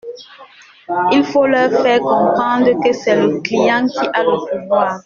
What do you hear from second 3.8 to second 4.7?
qui a le